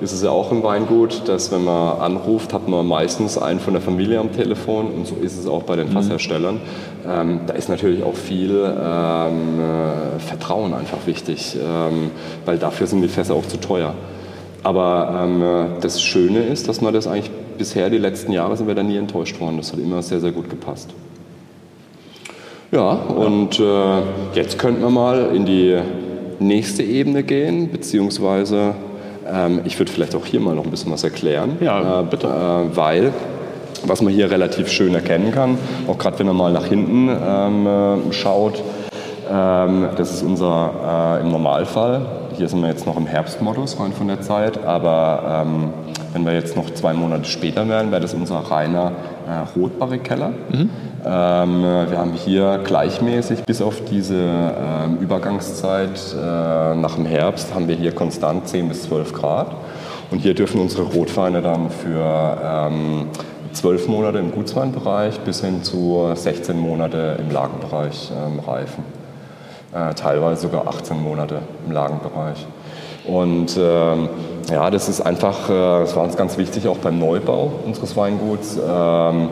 [0.00, 3.72] ist es ja auch im Weingut, dass wenn man anruft, hat man meistens einen von
[3.72, 5.92] der Familie am Telefon und so ist es auch bei den mhm.
[5.92, 6.60] Fassherstellern.
[7.06, 12.10] Ähm, da ist natürlich auch viel ähm, äh, Vertrauen einfach wichtig, ähm,
[12.44, 13.94] weil dafür sind die Fässer auch zu teuer.
[14.62, 18.74] Aber ähm, das Schöne ist, dass man das eigentlich bisher, die letzten Jahre, sind wir
[18.74, 19.56] da nie enttäuscht worden.
[19.56, 20.90] Das hat immer sehr, sehr gut gepasst.
[22.70, 24.02] Ja, und äh,
[24.34, 25.78] jetzt könnten wir mal in die
[26.38, 28.74] nächste Ebene gehen, beziehungsweise
[29.32, 31.56] ähm, ich würde vielleicht auch hier mal noch ein bisschen was erklären.
[31.60, 32.26] Ja, äh, bitte.
[32.26, 33.12] Äh, weil,
[33.84, 37.66] was man hier relativ schön erkennen kann, auch gerade wenn man mal nach hinten ähm,
[37.66, 38.62] äh, schaut,
[39.30, 42.06] ähm, das ist unser äh, im Normalfall.
[42.36, 45.72] Hier sind wir jetzt noch im Herbstmodus rein von der Zeit, aber ähm,
[46.12, 48.92] wenn wir jetzt noch zwei Monate später wären, wäre das unser reiner
[49.26, 50.30] äh, Rotbarrikeller.
[50.50, 50.70] Mhm.
[51.04, 57.68] Ähm, wir haben hier gleichmäßig bis auf diese ähm, Übergangszeit äh, nach dem Herbst haben
[57.68, 59.54] wir hier konstant 10 bis 12 Grad.
[60.10, 63.06] Und hier dürfen unsere Rotweine dann für ähm,
[63.52, 68.84] 12 Monate im Gutsweinbereich bis hin zu 16 Monate im Lagenbereich ähm, reifen.
[69.74, 72.46] Äh, teilweise sogar 18 Monate im Lagenbereich.
[73.06, 74.08] Und ähm,
[74.50, 78.56] ja, das ist einfach, äh, das war uns ganz wichtig, auch beim Neubau unseres Weinguts,
[78.56, 79.28] ähm,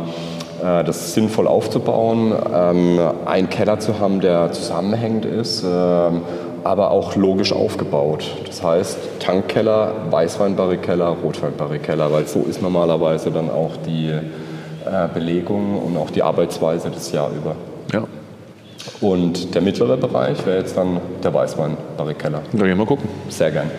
[0.62, 6.22] äh, das sinnvoll aufzubauen, ähm, einen Keller zu haben, der zusammenhängend ist, ähm,
[6.64, 8.36] aber auch logisch aufgebaut.
[8.46, 15.96] Das heißt, Tankkeller, Weißweinbarrikeller, Rotweinbarrikeller, weil so ist normalerweise dann auch die äh, Belegung und
[15.96, 17.56] auch die Arbeitsweise das Jahr über.
[17.92, 18.04] Ja.
[19.00, 22.42] Und der mittlere Bereich wäre jetzt dann der Weißwein-Barrikeller.
[22.52, 23.08] Da gehen wir mal gucken.
[23.28, 23.70] Sehr gern.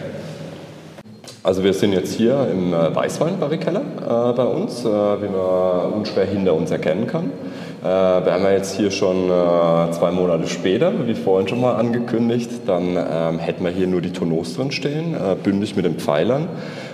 [1.48, 6.26] Also wir sind jetzt hier im äh, Weißwein-Barrikeller äh, bei uns, äh, wie man unschwer
[6.26, 7.32] hinter uns erkennen kann.
[7.82, 7.86] Äh,
[8.44, 13.40] wir jetzt hier schon äh, zwei Monate später, wie vorhin schon mal angekündigt, dann ähm,
[13.40, 16.50] hätten wir hier nur die Tonneaus drin stehen, äh, bündig mit den Pfeilern.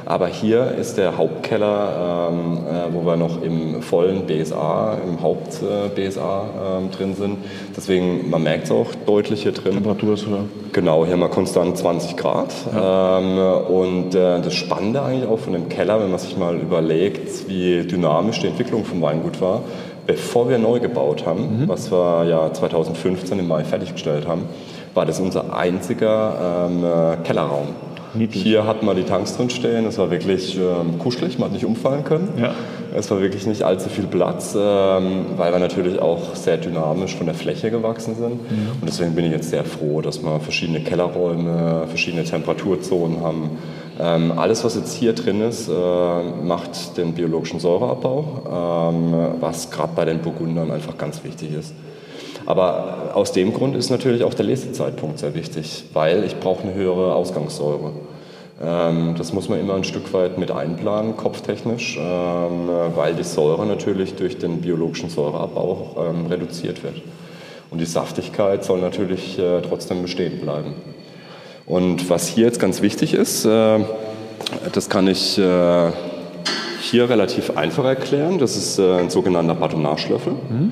[0.06, 6.46] Aber hier ist der Hauptkeller, ähm, äh, wo wir noch im vollen BSA, im Haupt-BSA
[6.78, 7.38] ähm, drin sind.
[7.76, 9.74] Deswegen, man merkt es auch deutlich hier drin.
[9.74, 10.46] Temperatur ist höher.
[10.74, 12.54] Genau, hier haben wir konstant 20 Grad.
[12.74, 13.20] Ja.
[13.20, 17.48] Ähm, und äh, das Spannende eigentlich auch von dem Keller, wenn man sich mal überlegt,
[17.48, 19.62] wie dynamisch die Entwicklung vom Weingut war,
[20.06, 21.68] bevor wir neu gebaut haben, mhm.
[21.68, 24.44] was wir ja 2015 im Mai fertiggestellt haben,
[24.94, 27.68] war das unser einziger ähm, äh, Kellerraum.
[28.14, 28.44] Niedlich.
[28.44, 29.86] Hier hatten wir die Tanks drin stehen.
[29.86, 32.30] Es war wirklich ähm, kuschelig, man hat nicht umfallen können.
[32.40, 32.54] Ja.
[32.96, 37.26] Es war wirklich nicht allzu viel Platz, ähm, weil wir natürlich auch sehr dynamisch von
[37.26, 38.52] der Fläche gewachsen sind.
[38.52, 38.70] Mhm.
[38.82, 43.58] Und deswegen bin ich jetzt sehr froh, dass wir verschiedene Kellerräume, verschiedene Temperaturzonen haben.
[44.00, 45.74] Ähm, alles, was jetzt hier drin ist, äh,
[46.44, 51.74] macht den biologischen Säureabbau, ähm, was gerade bei den Burgundern einfach ganz wichtig ist.
[52.46, 56.74] Aber aus dem Grund ist natürlich auch der Lesezeitpunkt sehr wichtig, weil ich brauche eine
[56.74, 57.92] höhere Ausgangssäure.
[58.62, 63.66] Ähm, das muss man immer ein Stück weit mit einplanen, kopftechnisch, ähm, weil die Säure
[63.66, 67.02] natürlich durch den biologischen Säureabbau ähm, reduziert wird.
[67.72, 70.76] Und die Saftigkeit soll natürlich äh, trotzdem bestehen bleiben.
[71.66, 73.80] Und was hier jetzt ganz wichtig ist, äh,
[74.72, 75.92] das kann ich äh,
[76.82, 78.38] hier relativ einfach erklären.
[78.38, 80.34] Das ist ein sogenannter Batonnage-Löffel.
[80.34, 80.72] Mhm.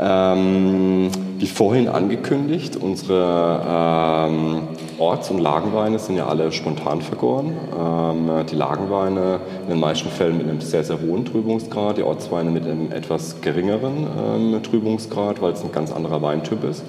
[0.00, 7.52] Ähm, wie vorhin angekündigt, unsere ähm, Orts- und Lagenweine sind ja alle spontan vergoren.
[7.78, 12.50] Ähm, die Lagenweine in den meisten Fällen mit einem sehr, sehr hohen Trübungsgrad, die Ortsweine
[12.50, 16.84] mit einem etwas geringeren ähm, Trübungsgrad, weil es ein ganz anderer Weintyp ist.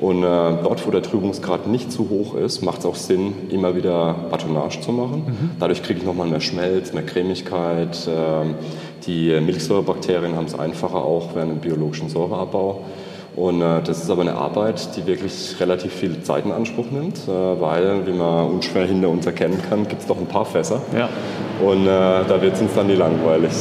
[0.00, 0.26] Und äh,
[0.62, 4.80] dort, wo der Trübungsgrad nicht zu hoch ist, macht es auch Sinn, immer wieder Batonnage
[4.80, 5.24] zu machen.
[5.26, 5.50] Mhm.
[5.60, 8.08] Dadurch kriege ich nochmal mehr Schmelz, mehr Cremigkeit.
[8.08, 8.54] Äh,
[9.06, 12.80] die Milchsäurebakterien haben es einfacher auch während dem biologischen Säureabbau.
[13.36, 17.18] Und äh, das ist aber eine Arbeit, die wirklich relativ viel Zeit in Anspruch nimmt,
[17.28, 20.80] äh, weil, wie man unschwer hinter uns erkennen kann, gibt es doch ein paar Fässer.
[20.96, 21.08] Ja.
[21.64, 21.88] Und äh,
[22.26, 23.52] da wird es uns dann nie langweilig.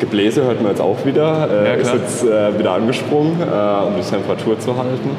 [0.00, 3.94] Gebläse hört man jetzt auch wieder, äh, ja, ist jetzt äh, wieder angesprungen, äh, um
[3.96, 5.10] die Temperatur zu halten.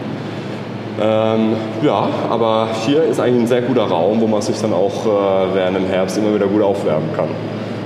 [1.01, 5.05] Ähm, ja, aber hier ist eigentlich ein sehr guter Raum, wo man sich dann auch
[5.53, 7.29] während dem Herbst immer wieder gut aufwärmen kann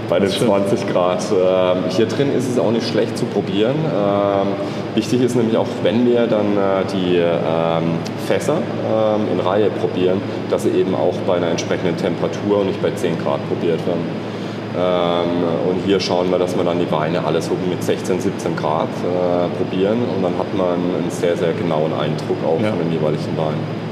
[0.09, 1.23] bei den 20 Grad.
[1.31, 3.75] Ähm, hier drin ist es auch nicht schlecht zu probieren.
[3.75, 4.47] Ähm,
[4.95, 8.57] wichtig ist nämlich auch, wenn wir dann äh, die ähm, Fässer
[9.31, 13.17] in Reihe probieren, dass sie eben auch bei einer entsprechenden Temperatur und nicht bei 10
[13.19, 14.05] Grad probiert werden.
[14.77, 18.87] Und hier schauen wir, dass wir dann die Weine alle so mit 16, 17 Grad
[18.87, 22.69] äh, probieren und dann hat man einen sehr, sehr genauen Eindruck auch ja.
[22.69, 23.87] von den jeweiligen Weinen.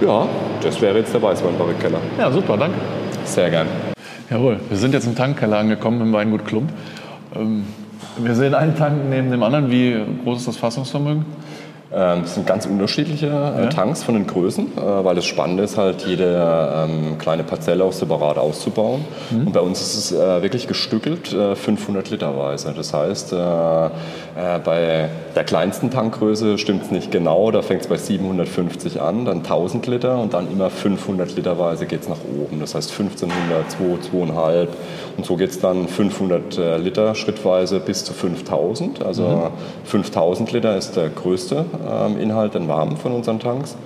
[0.00, 0.26] Ja,
[0.62, 1.98] das wäre jetzt der Weißweinbarrikeller.
[2.18, 2.78] Ja, super, danke.
[3.24, 3.66] Sehr gern.
[4.30, 6.70] Jawohl, wir sind jetzt im Tankkeller angekommen im Weingut Klump.
[7.36, 7.64] Ähm,
[8.18, 9.70] wir sehen einen Tank neben dem anderen.
[9.70, 11.24] Wie groß ist das Fassungsvermögen?
[11.90, 13.66] Ähm, das sind ganz unterschiedliche äh, ja.
[13.68, 17.92] Tanks von den Größen, äh, weil das Spannende ist halt, jede ähm, kleine Parzelle auch
[17.92, 19.04] separat auszubauen.
[19.30, 19.46] Mhm.
[19.46, 22.72] Und bei uns ist es äh, wirklich gestückelt, 500 Literweise.
[22.76, 23.34] Das heißt,
[24.64, 29.38] bei der kleinsten Tankgröße stimmt es nicht genau, da fängt es bei 750 an, dann
[29.38, 32.60] 1000 Liter und dann immer 500 Literweise geht es nach oben.
[32.60, 33.84] Das heißt 1500, 2,
[34.16, 34.68] 2,5
[35.16, 39.04] und so geht es dann 500 Liter schrittweise bis zu 5000.
[39.04, 39.50] Also mhm.
[39.84, 43.76] 5000 Liter ist der größte ähm, Inhalt, den warmen von unseren Tanks.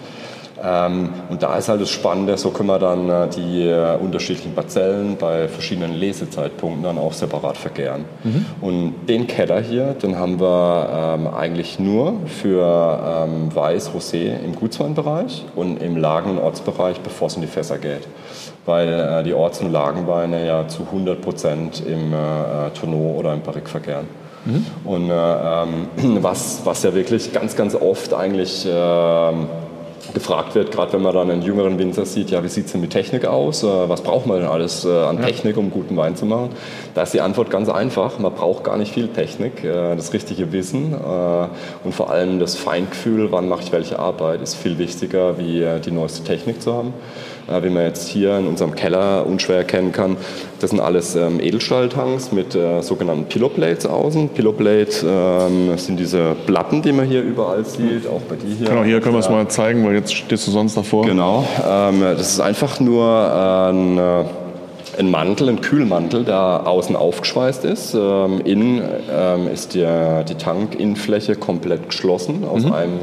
[0.64, 4.54] Ähm, und da ist halt das Spannende, so können wir dann äh, die äh, unterschiedlichen
[4.54, 8.04] Parzellen bei verschiedenen Lesezeitpunkten dann auch separat vergären.
[8.22, 8.46] Mhm.
[8.60, 14.54] Und den Keller hier, den haben wir ähm, eigentlich nur für ähm, Weiß, Rosé im
[14.54, 18.06] Gutsweinbereich und im Lagen- und Ortsbereich, bevor es in die Fässer geht.
[18.64, 23.40] Weil äh, die Orts- und Lagenweine ja zu 100 Prozent im äh, Tonneau oder im
[23.40, 24.06] Barrique vergären.
[24.44, 24.66] Mhm.
[24.84, 25.86] Und äh, ähm,
[26.22, 29.32] was, was ja wirklich ganz, ganz oft eigentlich äh,
[30.14, 32.80] gefragt wird, gerade wenn man dann einen jüngeren Winzer sieht, ja, wie sieht es denn
[32.80, 33.62] mit Technik aus?
[33.62, 35.22] Äh, was braucht man denn alles äh, an.
[35.22, 36.50] Technik, um guten Wein zu machen?
[36.94, 38.18] Da ist die Antwort ganz einfach.
[38.18, 39.62] Man braucht gar nicht viel Technik.
[39.62, 44.78] Das richtige Wissen und vor allem das Feingefühl, wann mache ich welche Arbeit, ist viel
[44.78, 46.92] wichtiger, wie die neueste Technik zu haben.
[47.48, 50.16] Wie man jetzt hier in unserem Keller unschwer erkennen kann,
[50.60, 54.28] das sind alles ähm, Edelstahltanks mit sogenannten Pillowplates außen.
[54.30, 58.68] Pillowplate ähm, sind diese Platten, die man hier überall sieht, auch bei dir hier.
[58.68, 61.04] Genau, hier können wir es mal zeigen, weil jetzt stehst du sonst davor.
[61.04, 64.24] Genau, ähm, das ist einfach nur ein, äh,
[64.98, 67.94] ein Mantel, ein Kühlmantel, der außen aufgeschweißt ist.
[67.94, 69.86] Ähm, innen ähm, ist die,
[70.28, 72.72] die Tankinnenfläche komplett geschlossen aus, mhm.
[72.72, 72.98] einem,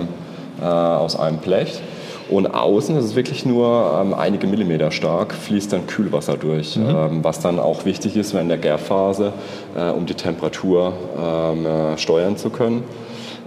[0.62, 1.82] äh, aus einem Blech.
[2.30, 6.89] Und außen, das ist wirklich nur ähm, einige Millimeter stark, fließt dann Kühlwasser durch, mhm.
[6.89, 9.34] ähm, was dann auch wichtig ist während der Gärphase,
[9.76, 12.84] äh, um die Temperatur ähm, äh, steuern zu können.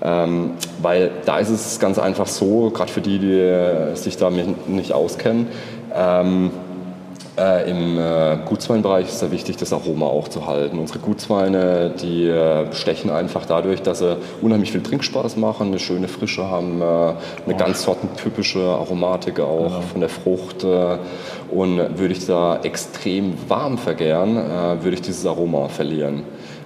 [0.04, 4.68] Ähm, weil da ist es ganz einfach so, gerade für die, die äh, sich damit
[4.68, 5.46] nicht auskennen,
[5.94, 6.50] ähm,
[7.38, 10.78] äh, Im äh, Gutsweinbereich ist es wichtig, das Aroma auch zu halten.
[10.78, 16.08] Unsere Gutsweine, die äh, stechen einfach dadurch, dass sie unheimlich viel Trinkspaß machen, eine schöne
[16.08, 17.16] Frische haben, äh, eine
[17.46, 17.56] oh.
[17.56, 19.80] ganz sortentypische Aromatik auch ja.
[19.80, 20.64] von der Frucht.
[20.64, 20.98] Äh,
[21.50, 26.24] und würde ich da extrem warm vergären, äh, würde ich dieses Aroma verlieren.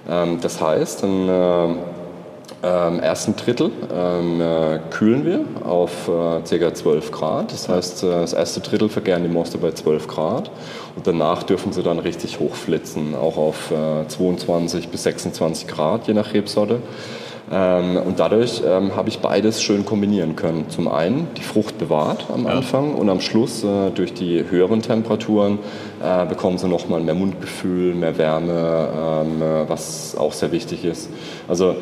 [0.09, 1.77] Ähm, das heißt, dann
[2.63, 6.73] ähm, ersten Drittel ähm, äh, kühlen wir auf äh, ca.
[6.73, 7.51] 12 Grad.
[7.51, 10.49] Das heißt, äh, das erste Drittel vergären die Moste bei 12 Grad
[10.95, 16.13] und danach dürfen sie dann richtig hochflitzen, auch auf äh, 22 bis 26 Grad, je
[16.13, 16.79] nach Rebsorte.
[17.49, 20.69] Ähm, und dadurch ähm, habe ich beides schön kombinieren können.
[20.69, 22.51] Zum einen die Frucht bewahrt am ja.
[22.51, 25.59] Anfang und am Schluss äh, durch die höheren Temperaturen
[26.03, 28.89] äh, bekommen sie nochmal mehr Mundgefühl, mehr Wärme,
[29.23, 31.09] ähm, äh, was auch sehr wichtig ist.
[31.47, 31.75] Also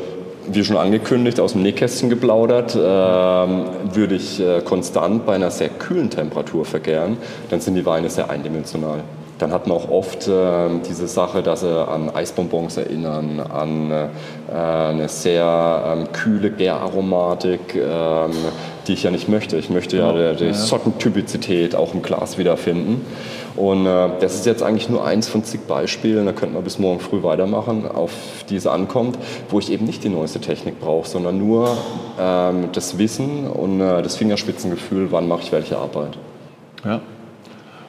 [0.48, 5.70] wie schon angekündigt, aus dem Nähkästchen geplaudert, äh, würde ich äh, konstant bei einer sehr
[5.70, 7.18] kühlen Temperatur vergären,
[7.50, 9.04] dann sind die Weine sehr eindimensional.
[9.38, 14.08] Dann hat man auch oft äh, diese Sache, dass sie an Eisbonbons erinnern, an äh,
[14.54, 18.32] eine sehr ähm, kühle Gäraromatik, ähm,
[18.88, 19.58] die ich ja nicht möchte.
[19.58, 23.06] Ich möchte ja, ja die, die Sortentypizität auch im Glas wiederfinden.
[23.58, 26.80] Und äh, das ist jetzt eigentlich nur eins von zig Beispielen, da könnte man bis
[26.80, 28.12] morgen früh weitermachen, auf
[28.50, 29.18] die es ankommt,
[29.50, 31.78] wo ich eben nicht die neueste Technik brauche, sondern nur
[32.20, 36.18] ähm, das Wissen und äh, das Fingerspitzengefühl, wann mache ich welche Arbeit.
[36.84, 37.02] Ja.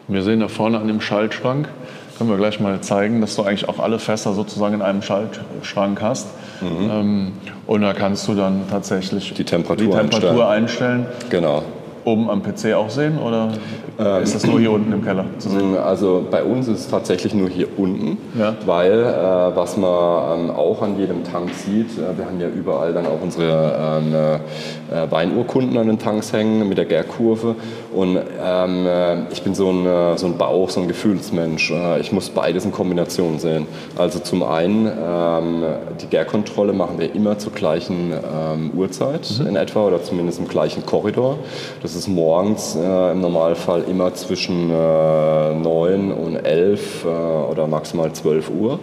[0.09, 1.69] Wir sehen da vorne an dem Schaltschrank,
[2.16, 6.01] können wir gleich mal zeigen, dass du eigentlich auch alle Fässer sozusagen in einem Schaltschrank
[6.01, 6.29] hast.
[6.61, 6.90] Mhm.
[6.90, 7.33] Ähm,
[7.66, 11.07] und da kannst du dann tatsächlich die Temperatur, die Temperatur einstellen.
[11.07, 11.31] einstellen.
[11.31, 11.64] Genau
[12.07, 13.51] oben am PC auch sehen oder
[13.99, 15.77] ähm, ist das nur hier unten im Keller zu sehen?
[15.77, 18.55] Also bei uns ist es tatsächlich nur hier unten, ja.
[18.64, 22.92] weil äh, was man ähm, auch an jedem Tank sieht, äh, wir haben ja überall
[22.92, 27.57] dann auch unsere ähm, äh, Weinurkunden an den Tanks hängen mit der Gärkurve
[27.92, 31.73] und ähm, äh, ich bin so ein, äh, so ein Bauch, so ein Gefühlsmensch.
[31.73, 33.66] Äh, ich muss beides in Kombination sehen.
[33.97, 35.64] Also zum einen ähm,
[36.01, 39.47] die Gärkontrolle machen wir immer zur gleichen ähm, Uhrzeit mhm.
[39.49, 41.38] in etwa oder zumindest im gleichen Korridor.
[41.83, 48.13] Das ist morgens äh, im Normalfall immer zwischen äh, 9 und 11 äh, oder maximal
[48.13, 48.79] 12 Uhr,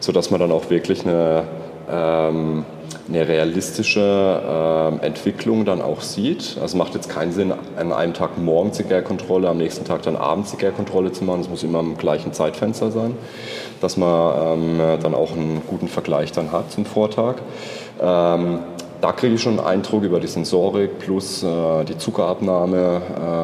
[0.00, 1.44] sodass man dann auch wirklich eine,
[1.90, 2.64] ähm,
[3.08, 6.56] eine realistische äh, Entwicklung dann auch sieht.
[6.60, 10.16] Also macht jetzt keinen Sinn, an einem Tag morgens die Gärkontrolle, am nächsten Tag dann
[10.16, 11.40] abends die Gärkontrolle zu machen.
[11.40, 13.14] Das muss immer im gleichen Zeitfenster sein,
[13.80, 17.36] dass man ähm, dann auch einen guten Vergleich dann hat zum Vortag.
[18.00, 18.60] Ähm,
[19.04, 23.02] da kriege ich schon einen Eindruck über die Sensorik plus äh, die Zuckerabnahme,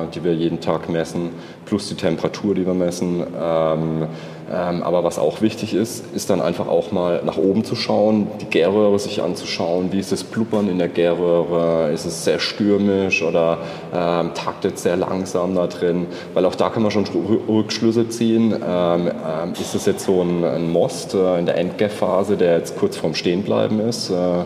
[0.08, 1.32] äh, die wir jeden Tag messen,
[1.66, 3.22] plus die Temperatur, die wir messen.
[3.38, 4.06] Ähm,
[4.50, 8.28] ähm, aber was auch wichtig ist, ist dann einfach auch mal nach oben zu schauen,
[8.40, 9.92] die Gärröhre sich anzuschauen.
[9.92, 11.92] Wie ist das Blubbern in der Gärröhre?
[11.92, 13.58] Ist es sehr stürmisch oder
[13.94, 16.06] ähm, taktet sehr langsam da drin?
[16.32, 18.54] Weil auch da kann man schon Rückschlüsse ziehen.
[18.66, 22.78] Ähm, ähm, ist es jetzt so ein, ein Most äh, in der Endgärphase, der jetzt
[22.78, 24.08] kurz vorm Stehenbleiben ist?
[24.08, 24.44] Äh,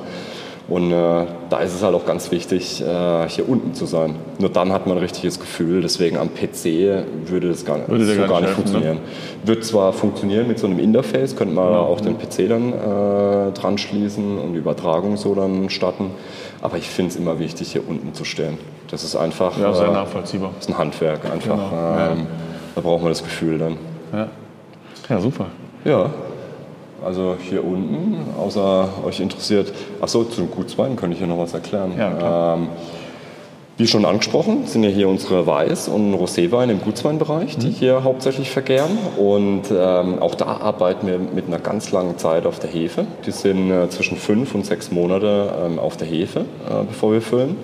[0.67, 4.15] und äh, da ist es halt auch ganz wichtig, äh, hier unten zu sein.
[4.39, 5.83] Nur dann hat man ein richtiges Gefühl.
[5.83, 8.55] Deswegen am PC würde das gar, würde so gar, nicht, helfen, ne?
[8.55, 8.97] funktionieren.
[8.97, 9.03] Ne?
[9.45, 12.07] Wird zwar funktionieren mit so einem Interface, könnte man ja, auch ja.
[12.07, 16.13] den PC dann äh, dran schließen und die Übertragung so dann starten.
[16.63, 18.57] Aber ich finde es immer wichtig, hier unten zu stehen.
[18.91, 19.59] Das ist einfach.
[19.59, 20.53] Ja, sehr äh, nachvollziehbar.
[20.57, 21.71] Das ist ein Handwerk einfach.
[21.71, 22.13] Genau.
[22.13, 22.27] Ähm,
[22.75, 23.77] da braucht man das Gefühl dann.
[24.15, 24.29] Ja,
[25.11, 25.47] ja super.
[25.85, 26.11] Ja,
[27.05, 31.93] also hier unten, außer euch interessiert, achso, zum Gutswein könnte ich hier noch was erklären.
[31.99, 32.69] Ja, ähm,
[33.77, 37.73] wie schon angesprochen, sind ja hier unsere Weiß- und Roséweine im Gutsweinbereich, die mhm.
[37.73, 38.97] hier hauptsächlich vergären.
[39.17, 43.05] Und ähm, auch da arbeiten wir mit einer ganz langen Zeit auf der Hefe.
[43.27, 47.21] Die sind äh, zwischen fünf und sechs Monate ähm, auf der Hefe, äh, bevor wir
[47.21, 47.57] füllen.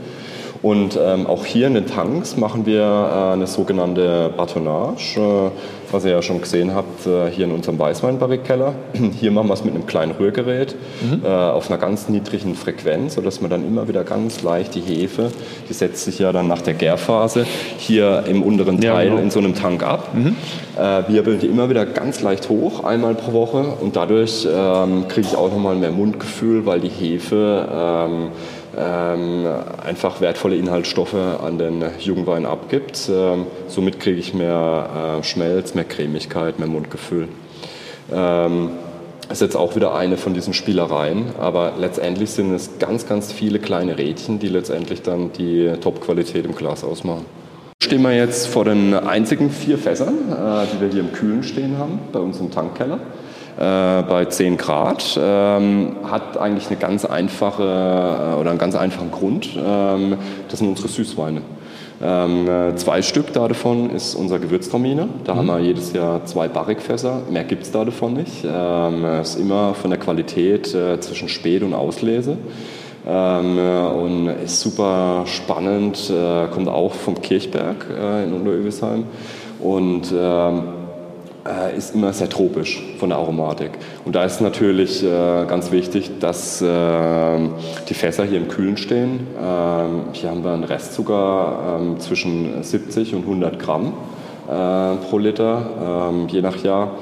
[0.63, 5.51] Und ähm, auch hier in den Tanks machen wir äh, eine sogenannte Batonnage, äh,
[5.91, 8.75] was ihr ja schon gesehen habt, äh, hier in unserem Weißweinbarrikkeller.
[9.21, 11.23] Hier machen wir es mit einem kleinen Rührgerät mhm.
[11.25, 15.31] Äh, auf einer ganz niedrigen Frequenz, sodass man dann immer wieder ganz leicht die Hefe,
[15.69, 17.47] die setzt sich ja dann nach der Gärphase
[17.79, 19.23] hier im unteren Teil ja, genau.
[19.23, 20.15] in so einem Tank ab.
[20.15, 20.37] Mhm.
[20.79, 25.27] Äh, wirbeln die immer wieder ganz leicht hoch, einmal pro Woche und dadurch ähm, kriege
[25.27, 28.29] ich auch nochmal mehr Mundgefühl, weil die Hefe ähm,
[28.79, 33.11] einfach wertvolle Inhaltsstoffe an den Jugendwein abgibt.
[33.13, 37.29] Ähm, somit kriege ich mehr äh, Schmelz, mehr Cremigkeit, mehr Mundgefühl.
[38.13, 38.71] Ähm,
[39.31, 43.61] ist jetzt auch wieder eine von diesen Spielereien, aber letztendlich sind es ganz, ganz viele
[43.61, 47.27] kleine Rädchen, die letztendlich dann die Top-Qualität im Glas ausmachen.
[47.83, 51.79] Stehen wir jetzt vor den einzigen vier Fässern, äh, die wir hier im Kühlen stehen
[51.79, 53.01] haben, bei uns im Tankkeller
[53.57, 55.19] bei 10 Grad.
[55.21, 59.51] Ähm, hat eigentlich eine ganz einfache äh, oder einen ganz einfachen Grund.
[59.57, 60.17] Ähm,
[60.49, 61.43] das sind unsere Süßweine.
[62.03, 65.09] Ähm, äh, zwei Stück davon ist unser Gewürztraminer.
[65.25, 65.39] Da mhm.
[65.39, 67.23] haben wir jedes Jahr zwei Barrikfässer.
[67.31, 68.45] Mehr gibt es davon nicht.
[68.45, 72.39] Ähm, ist immer von der Qualität äh, zwischen Spät und Auslese.
[73.07, 79.05] Ähm, äh, und ist super spannend, äh, kommt auch vom Kirchberg äh, in Unterövisheim.
[79.59, 80.63] Und ähm,
[81.47, 83.71] äh, ist immer sehr tropisch von der Aromatik.
[84.05, 85.07] Und da ist natürlich äh,
[85.47, 86.67] ganz wichtig, dass äh,
[87.89, 89.27] die Fässer hier im Kühlen stehen.
[89.43, 93.95] Ähm, hier haben wir einen Restzucker ähm, zwischen 70 und 100 Gramm
[94.49, 96.93] äh, pro Liter, ähm, je nach Jahr.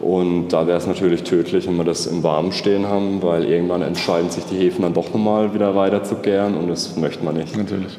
[0.00, 3.82] Und da wäre es natürlich tödlich, wenn wir das im Warmen stehen haben, weil irgendwann
[3.82, 7.36] entscheiden sich die Hefen dann doch nochmal wieder weiter zu gären und das möchte man
[7.36, 7.56] nicht.
[7.56, 7.98] Natürlich.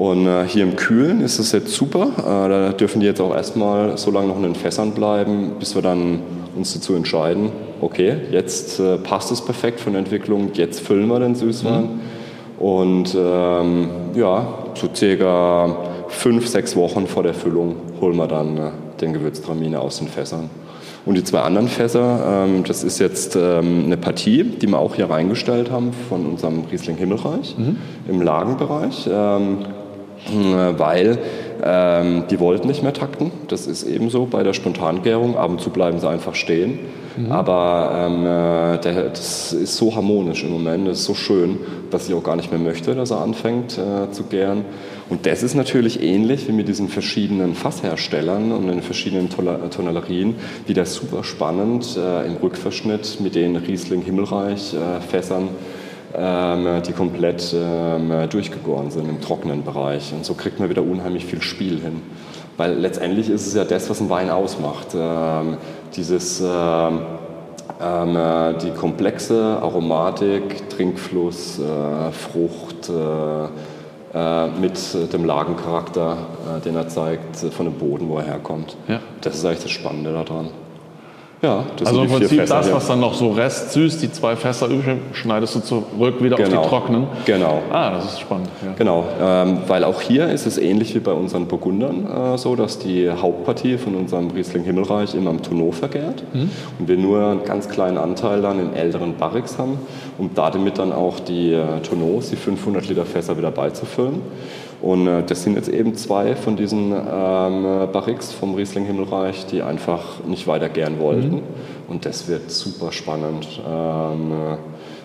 [0.00, 2.08] Und äh, hier im Kühlen ist es jetzt super.
[2.16, 5.74] Äh, da dürfen die jetzt auch erstmal so lange noch in den Fässern bleiben, bis
[5.74, 6.20] wir dann
[6.56, 11.20] uns dazu entscheiden, okay, jetzt äh, passt es perfekt von der Entwicklung, jetzt füllen wir
[11.20, 11.82] den Süßwein.
[11.82, 12.64] Mhm.
[12.64, 15.76] Und ähm, ja, so circa
[16.08, 18.70] fünf, sechs Wochen vor der Füllung holen wir dann äh,
[19.02, 20.48] den Gewürztraminer aus den Fässern.
[21.04, 24.94] Und die zwei anderen Fässer, ähm, das ist jetzt ähm, eine Partie, die wir auch
[24.94, 27.76] hier reingestellt haben von unserem Riesling Himmelreich mhm.
[28.08, 29.06] im Lagenbereich.
[29.12, 29.79] Ähm, äh,
[30.76, 31.18] weil
[31.62, 33.30] ähm, die wollten nicht mehr takten.
[33.48, 35.36] Das ist ebenso bei der Spontangärung.
[35.36, 36.78] Ab und zu bleiben sie einfach stehen.
[37.16, 37.32] Mhm.
[37.32, 41.58] Aber ähm, äh, der, das ist so harmonisch im Moment, das ist so schön,
[41.90, 44.64] dass ich auch gar nicht mehr möchte, dass er anfängt äh, zu gären.
[45.08, 50.86] Und das ist natürlich ähnlich wie mit diesen verschiedenen Fassherstellern und den verschiedenen Tonallerien wieder
[50.86, 55.48] super spannend äh, im Rückverschnitt mit den Riesling Himmelreich äh, Fässern
[56.12, 60.12] die komplett ähm, durchgegoren sind im trockenen Bereich.
[60.12, 62.02] Und so kriegt man wieder unheimlich viel Spiel hin.
[62.56, 64.88] Weil letztendlich ist es ja das, was ein Wein ausmacht.
[64.94, 65.56] Ähm,
[65.94, 66.90] dieses, äh,
[67.80, 73.48] die komplexe Aromatik, Trinkfluss, äh, Frucht, äh,
[74.60, 76.16] mit dem Lagencharakter,
[76.64, 78.76] den er zeigt, von dem Boden, wo er herkommt.
[78.88, 78.98] Ja.
[79.20, 80.48] Das ist eigentlich das Spannende daran.
[81.42, 84.68] Ja, das also im Prinzip Fässer, das, was dann noch so restsüß, die zwei Fässer
[84.68, 86.42] übrig, schneidest du zurück wieder genau.
[86.42, 86.68] auf die genau.
[86.68, 87.06] trockenen.
[87.24, 87.62] Genau.
[87.72, 88.48] Ah, das ist spannend.
[88.62, 88.74] Ja.
[88.76, 92.78] Genau, ähm, weil auch hier ist es ähnlich wie bei unseren Burgundern äh, so, dass
[92.78, 96.50] die Hauptpartie von unserem Riesling Himmelreich immer im Tonneau vergärt mhm.
[96.78, 99.78] und wir nur einen ganz kleinen Anteil dann in älteren Barriques haben,
[100.18, 104.20] um damit dann auch die äh, Tonneaus, die 500 Liter Fässer wieder beizufüllen.
[104.82, 107.62] Und äh, das sind jetzt eben zwei von diesen ähm,
[107.92, 111.36] Barriques vom Riesling Himmelreich, die einfach nicht weiter gern wollten.
[111.36, 111.42] Mhm.
[111.88, 114.32] Und das wird super spannend, ähm,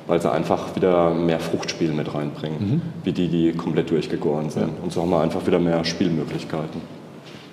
[0.07, 2.81] weil sie einfach wieder mehr Fruchtspiel mit reinbringen, mhm.
[3.03, 4.67] wie die, die komplett durchgegoren sind.
[4.67, 4.83] Ja.
[4.83, 6.81] Und so haben wir einfach wieder mehr Spielmöglichkeiten.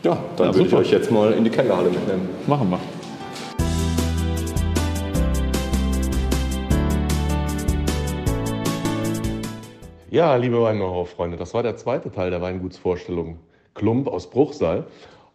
[0.04, 2.28] Ja, dann ja, würde ich euch jetzt mal in die Kellerhalle mitnehmen.
[2.46, 2.78] Machen wir.
[10.12, 13.38] Ja, liebe Weinbauer-Freunde, das war der zweite Teil der Weingutsvorstellung
[13.72, 14.84] Klump aus Bruchsal.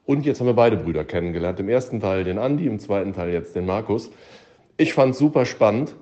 [0.05, 1.59] Und jetzt haben wir beide Brüder kennengelernt.
[1.59, 4.11] Im ersten Teil den Andi, im zweiten Teil jetzt den Markus.
[4.77, 5.95] Ich fand es super spannend.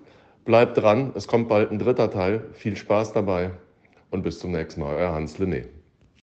[0.43, 2.49] Bleibt dran, es kommt bald ein dritter Teil.
[2.51, 3.51] Viel Spaß dabei
[4.11, 4.97] und bis zum nächsten Mal.
[4.97, 5.67] Euer Hans Lené.